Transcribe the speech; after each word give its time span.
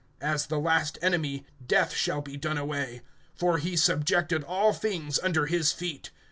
(26)As 0.19 0.47
the 0.47 0.57
last 0.59 0.97
enemy, 1.03 1.45
Death 1.63 1.93
shall 1.93 2.21
be 2.23 2.35
done 2.35 2.57
away. 2.57 3.03
For 3.35 3.59
he 3.59 3.75
subjected 3.77 4.43
all 4.43 4.73
things 4.73 5.19
under 5.21 5.45
his 5.45 5.71
feet. 5.71 6.09